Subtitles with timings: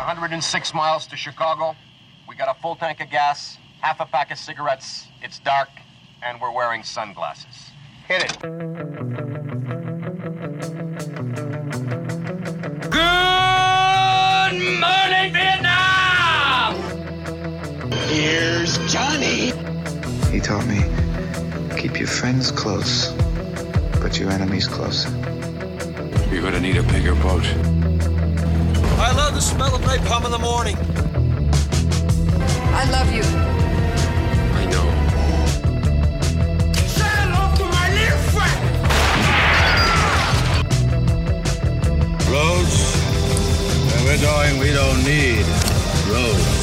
[0.00, 1.76] 106 miles to Chicago.
[2.26, 5.06] We got a full tank of gas, half a pack of cigarettes.
[5.22, 5.68] It's dark,
[6.22, 7.70] and we're wearing sunglasses.
[8.08, 8.38] Hit it.
[8.40, 8.50] Good
[14.80, 16.76] morning, Vietnam!
[18.08, 19.52] Here's Johnny.
[20.32, 20.80] He taught me
[21.78, 23.12] keep your friends close,
[24.00, 25.10] but your enemies closer.
[26.32, 27.44] You're gonna need a bigger boat.
[29.00, 30.76] I love the smell of napalm in the morning.
[32.74, 33.22] I love you.
[34.52, 34.86] I know.
[36.86, 38.60] Say hello to my little friend!
[42.30, 42.76] Roads?
[43.88, 45.46] Where we're going, we don't need
[46.12, 46.58] roads.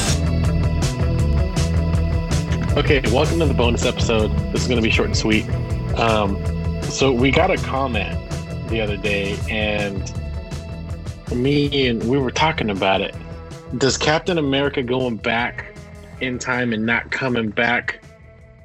[2.78, 4.30] Okay, welcome to the bonus episode.
[4.52, 5.48] This is going to be short and sweet.
[5.98, 6.38] Um,
[6.84, 8.16] so we got a comment
[8.68, 10.14] the other day, and
[11.34, 13.14] me and we were talking about it.
[13.76, 15.74] Does Captain America going back
[16.20, 18.02] in time and not coming back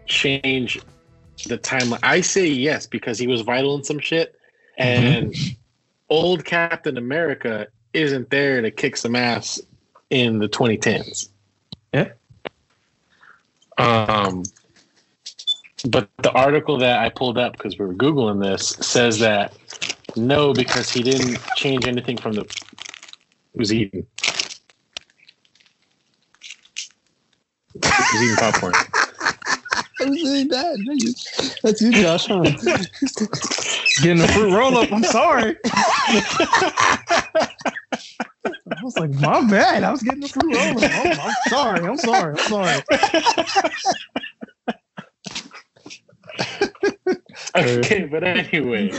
[0.05, 0.80] change
[1.45, 2.00] the timeline?
[2.03, 4.36] I say yes because he was vital in some shit,
[4.78, 5.36] and
[6.09, 9.61] old Captain America isn't there to kick some ass
[10.09, 11.30] in the 2010s.
[11.94, 12.09] Yeah.
[13.77, 14.44] Um,
[15.89, 19.53] but the article that I pulled up because we were googling this says that
[20.16, 22.45] no, because he didn't change anything from the
[23.56, 24.06] was eating.
[27.73, 28.73] He was eating popcorn.
[30.02, 31.55] I was saying that.
[31.64, 32.28] That's you, Josh.
[32.28, 32.44] Huh?
[34.03, 34.92] Getting a fruit roll up.
[34.92, 35.55] I'm sorry.
[38.45, 39.83] I was like, my bad.
[39.83, 40.92] I was getting a fruit roll up.
[40.92, 41.88] I'm, I'm sorry.
[41.88, 42.33] I'm sorry.
[42.33, 42.83] I'm sorry.
[47.55, 48.92] okay, but anyway,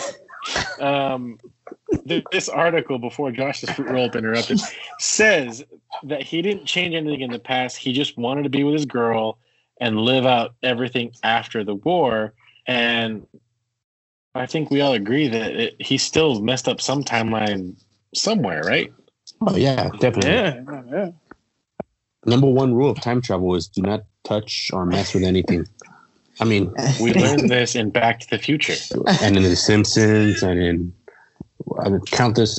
[0.81, 1.39] um,
[2.07, 4.61] th- this article before Josh's fruit roll up interrupted
[4.99, 5.65] says
[6.05, 7.77] that he didn't change anything in the past.
[7.77, 9.39] He just wanted to be with his girl
[9.81, 12.35] and live out everything after the war.
[12.67, 13.27] And
[14.35, 17.77] I think we all agree that it, he still messed up some timeline
[18.15, 18.93] somewhere, right?
[19.41, 20.31] Oh yeah, definitely.
[20.31, 20.83] Yeah.
[20.91, 21.11] yeah.
[22.27, 25.67] Number one rule of time travel is do not touch or mess with anything.
[26.41, 28.75] I mean, We learned this in Back to the Future.
[29.23, 30.93] and in The Simpsons and in
[31.85, 32.59] I mean, countless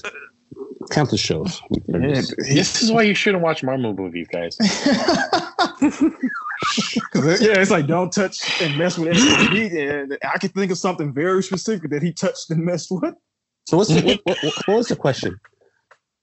[0.91, 1.61] countless shows.
[1.69, 2.35] we've learned Yeah, this.
[2.37, 4.55] This is why you shouldn't watch Marvel movies, guys.
[7.11, 9.51] 'Cause it- yeah, it's like don't touch and mess with anything.
[9.71, 13.13] He- and I can think of something very specific that he touched and messed with.
[13.67, 15.39] So what's the, what, what, what was the question?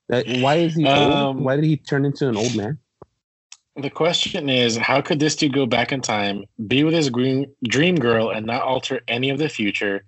[0.09, 1.13] That why is he old?
[1.13, 2.79] Um, Why did he turn into an old man?
[3.77, 7.47] The question is, how could this dude go back in time, be with his dream,
[7.65, 10.05] dream girl, and not alter any of the future?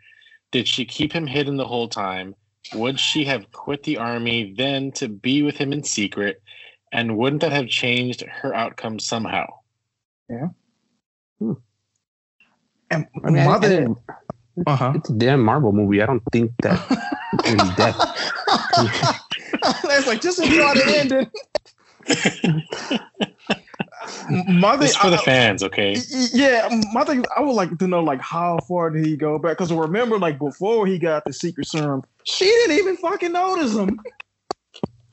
[0.52, 2.34] Did she keep him hidden the whole time?
[2.74, 6.42] Would she have quit the army then to be with him in secret?
[6.92, 9.46] And wouldn't that have changed her outcome somehow?
[10.28, 10.48] Yeah.
[12.90, 13.86] And I mean, I- I mother,
[14.66, 14.92] uh-huh.
[14.96, 16.02] it's a damn Marvel movie.
[16.02, 16.78] I don't think that
[17.46, 17.98] in depth.
[19.84, 21.30] That's like just enjoy the ending.
[24.48, 25.96] Mother, This is for the fans, okay?
[26.32, 29.52] Yeah, my thing, I would like to know like how far did he go back?
[29.58, 33.98] Because remember, like before he got the secret serum, she didn't even fucking notice him.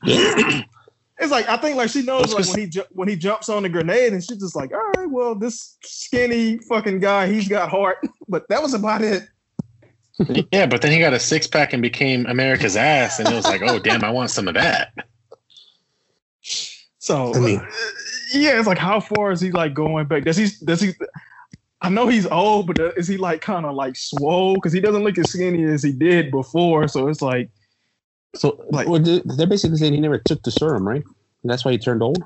[0.04, 3.16] it's like I think like she knows That's like 'cause- when he ju- when he
[3.16, 7.26] jumps on the grenade and she's just like, all right, well this skinny fucking guy,
[7.30, 7.98] he's got heart,
[8.28, 9.28] but that was about it.
[10.52, 13.44] yeah, but then he got a six pack and became America's ass, and it was
[13.46, 14.92] like, oh, damn, I want some of that.
[16.98, 17.66] So I mean- uh,
[18.32, 20.24] yeah, it's like how far is he like going back?
[20.24, 20.92] Does he does he?
[21.80, 24.54] I know he's old, but is he like kind of like swole?
[24.54, 26.86] Because he doesn't look as skinny as he did before.
[26.88, 27.50] So it's like.
[28.34, 31.02] So Like- well, they- they're basically saying he never took the serum, right?
[31.42, 32.22] And that's why he turned old.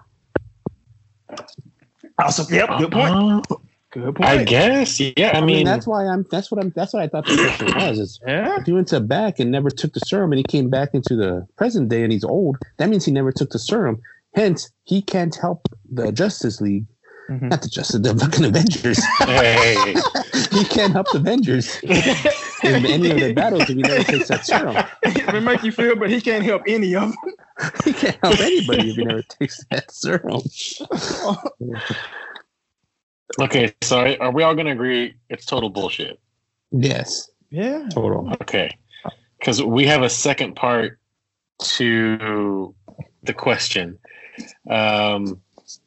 [2.18, 3.10] Also, yep, good point.
[3.12, 3.42] Uh,
[3.92, 4.28] Good point.
[4.28, 5.30] I guess, yeah.
[5.32, 6.26] I, I mean, mean, that's why I'm.
[6.30, 6.70] That's what I'm.
[6.76, 7.98] That's what I thought the question was.
[7.98, 8.58] Is Yeah.
[8.60, 11.16] if he went to back and never took the serum, and he came back into
[11.16, 14.00] the present day and he's old, that means he never took the serum.
[14.36, 16.84] Hence, he can't help the Justice League,
[17.30, 17.48] Mhm.
[17.48, 18.98] not the Justice, League the fucking Avengers.
[19.24, 19.94] hey,
[20.56, 24.44] he can't help the Avengers in any of their battles if he never takes that
[24.44, 24.76] serum.
[25.02, 27.14] it may make you feel, but he can't help any of them.
[27.86, 30.42] He can't help anybody if he never takes that serum.
[33.40, 36.20] okay, so are we all going to agree it's total bullshit?
[36.70, 37.88] Yes, Yeah.
[37.90, 38.30] total.
[38.42, 38.76] Okay.
[39.38, 40.98] Because we have a second part
[41.78, 42.74] to
[43.22, 43.98] the question.
[44.68, 45.40] Um,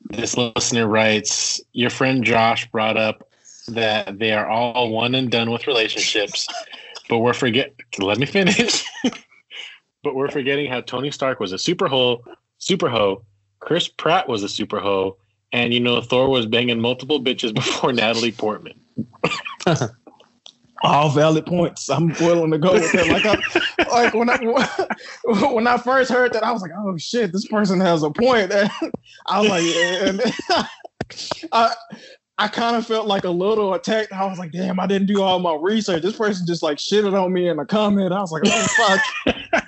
[0.09, 3.27] this listener writes Your friend Josh brought up
[3.67, 6.47] that they are all one and done with relationships,
[7.09, 7.73] but we're forget.
[7.99, 8.85] Let me finish.
[10.03, 12.23] but we're forgetting how Tony Stark was a super hoe,
[12.57, 13.23] super hoe,
[13.59, 15.17] Chris Pratt was a super hoe,
[15.51, 18.79] and you know Thor was banging multiple bitches before Natalie Portman.
[20.83, 21.89] All valid points.
[21.89, 23.07] I'm willing to go with that.
[23.07, 24.37] Like, I, like when I
[25.53, 28.51] when I first heard that, I was like, "Oh shit, this person has a point."
[29.27, 30.21] I was like, and
[31.51, 31.73] I
[32.37, 34.13] I kind of felt like a little attacked.
[34.13, 37.13] I was like, "Damn, I didn't do all my research." This person just like shitted
[37.21, 38.13] on me in a comment.
[38.13, 39.65] I was like, "Oh fuck."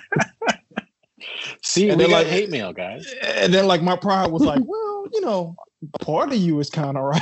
[1.64, 3.12] See, And we then, got like- hate mail, guys.
[3.22, 5.54] And then like my pride was like, "Well, you know,
[6.00, 7.20] part of you is kind of right."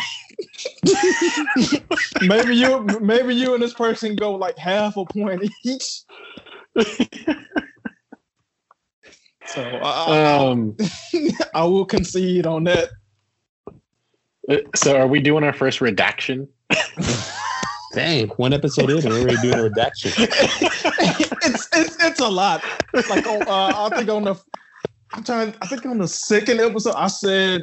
[2.23, 6.03] Maybe you maybe you and this person go like half a point each.
[9.47, 10.77] so I, Um,
[11.55, 12.89] I will concede on that.
[14.49, 16.49] uh, so are we doing our first redaction?
[17.93, 20.13] Dang, one episode in, and we're already doing a redaction.
[20.17, 22.63] it's, it's it's a lot.
[22.95, 24.37] Like on, uh, I think on the
[25.13, 25.55] I'm trying.
[25.61, 27.63] I think on the second episode, I said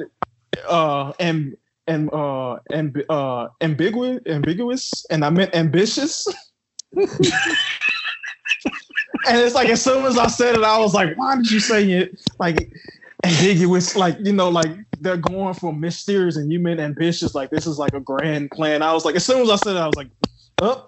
[0.67, 1.55] uh and
[1.87, 6.27] and uh and uh ambiguous ambiguous, and I meant ambitious.
[6.95, 7.07] and
[9.25, 11.89] it's like as soon as I said it, I was like, why did you say
[11.91, 12.71] it like
[13.23, 13.95] ambiguous?
[13.95, 17.35] Like you know, like they're going for mysterious, and you meant ambitious.
[17.35, 18.81] Like this is like a grand plan.
[18.81, 20.09] I was like, as soon as I said it, I was like,
[20.61, 20.85] oh.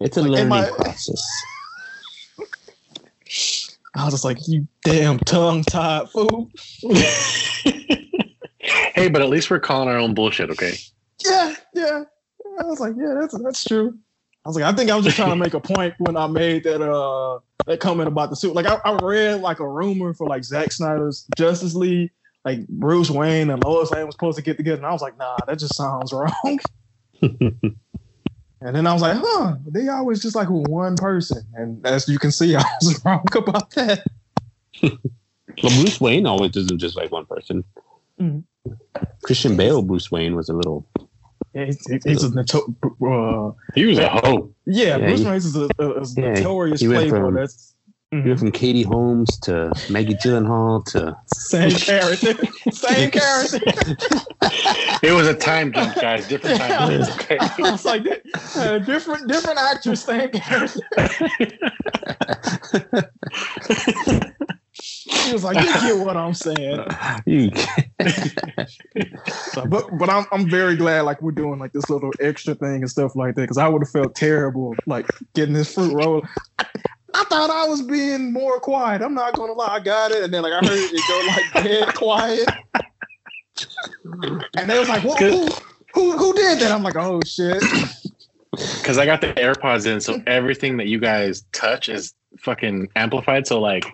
[0.00, 1.22] It's a Like, learning process.
[3.94, 6.50] I was just like, you damn tongue tied fool.
[8.94, 10.74] hey, but at least we're calling our own bullshit, okay?
[11.24, 12.04] Yeah, yeah.
[12.58, 13.96] I was like, yeah, that's that's true.
[14.44, 16.26] I was like, I think I was just trying to make a point when I
[16.26, 18.54] made that uh that comment about the suit.
[18.54, 22.10] Like I, I read like a rumor for like Zack Snyder's Justice League,
[22.44, 25.16] like Bruce Wayne and Lois Lane was supposed to get together, and I was like,
[25.18, 26.58] nah, that just sounds wrong.
[27.20, 27.76] and
[28.60, 32.32] then I was like, huh, they always just like one person, and as you can
[32.32, 34.04] see, I was wrong about that.
[34.82, 34.92] Well,
[35.82, 37.64] Bruce Wayne always isn't just like one person.
[38.18, 38.44] Mhm.
[39.22, 40.86] Christian Bale, Bruce Wayne was a little.
[41.54, 44.52] Yeah, he's, he's a noto- uh, He was a hoe.
[44.66, 47.26] yeah, Yeah, Bruce Wayne is a, a, a Yeah, notorious he went playboy.
[47.26, 47.74] from- That's
[48.12, 52.34] He went from Katie Holmes to Maggie Gyllenhaal to Same character.
[52.70, 53.60] Same character.
[55.02, 56.28] It was a time jump, guys.
[56.28, 56.90] Different time.
[57.00, 57.38] jump, okay?
[57.40, 58.06] I was like,
[58.56, 60.80] uh, different different actors, same character.
[65.30, 66.84] He was like, you get what I'm saying.
[67.26, 67.50] you.
[69.52, 72.82] So, but but I'm I'm very glad like we're doing like this little extra thing
[72.82, 76.26] and stuff like that because I would have felt terrible like getting this fruit roll.
[76.58, 76.66] I,
[77.14, 79.02] I thought I was being more quiet.
[79.02, 81.64] I'm not gonna lie, I got it, and then like I heard it go like
[81.64, 82.48] dead quiet,
[84.56, 85.48] and they was like, "Who who
[85.94, 87.62] who, who did that?" I'm like, "Oh shit."
[88.52, 93.46] Because I got the AirPods in, so everything that you guys touch is fucking amplified.
[93.46, 93.84] So like,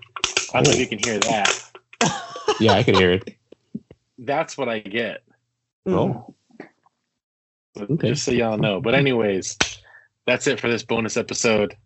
[0.56, 1.62] I don't know if you can hear that.
[2.58, 3.36] Yeah, I can hear it.
[4.18, 5.22] That's what I get.
[5.84, 6.34] Oh,
[7.76, 8.08] So Okay.
[8.10, 8.80] Just so y'all know.
[8.80, 9.58] But anyways,
[10.26, 11.76] that's it for this bonus episode.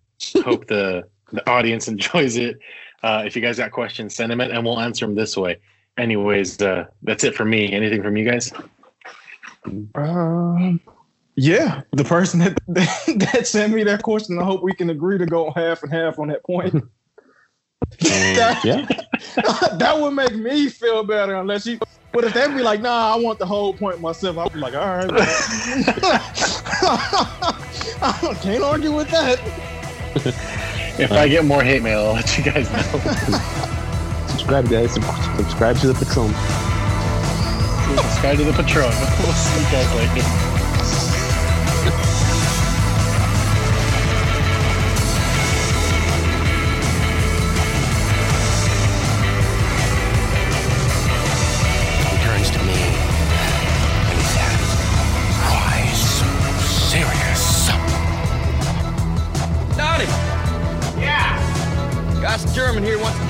[0.45, 1.03] Hope the
[1.33, 2.61] the audience enjoys it.
[3.03, 5.59] Uh, if you guys got questions, send them in, and we'll answer them this way.
[5.99, 7.73] Anyways, uh, that's it for me.
[7.73, 8.53] Anything from you guys?
[9.97, 10.81] Um,
[11.35, 14.39] yeah, the person that that sent me that question.
[14.39, 16.85] I hope we can agree to go half and half on that point.
[17.93, 18.87] Um, that, yeah.
[19.77, 21.35] that would make me feel better.
[21.35, 21.79] Unless you,
[22.13, 24.75] but if they'd be like, "Nah, I want the whole point myself," I'd be like,
[24.75, 25.11] "All right."
[28.03, 29.39] I can't argue with that.
[30.99, 32.83] If I get more hate mail, I'll let you guys know.
[34.29, 34.95] Subscribe, guys.
[34.95, 36.33] Subscribe to the Patreon.
[37.97, 39.23] Subscribe to the Patreon.
[39.23, 40.60] We'll see you guys later.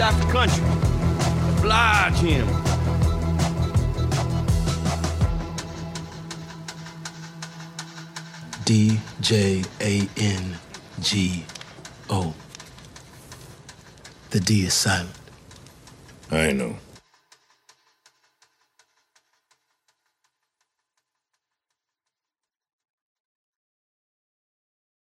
[0.00, 0.64] German here wants to die for country.
[1.58, 2.46] Oblige him.
[8.64, 10.58] D J A N
[11.00, 11.44] G
[12.08, 12.34] O.
[14.30, 15.10] The D is silent.
[16.30, 16.76] I know.